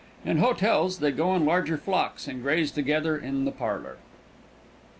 In 0.25 0.39
hotels 0.39 0.97
they 0.97 1.11
go 1.11 1.35
in 1.35 1.45
larger 1.45 1.77
flocks, 1.77 2.27
and 2.27 2.41
graze 2.41 2.71
together 2.71 3.15
in 3.15 3.45
the 3.45 3.51
parlor. 3.51 3.97